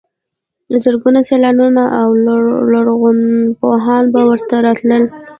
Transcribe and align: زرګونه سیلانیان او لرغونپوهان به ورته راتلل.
زرګونه 0.83 1.19
سیلانیان 1.29 1.77
او 2.01 2.09
لرغونپوهان 2.71 4.03
به 4.13 4.21
ورته 4.29 4.55
راتلل. 4.65 5.03